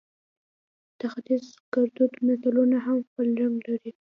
[0.99, 3.91] د ختیز ګړدود متلونه هم خپل رنګ لري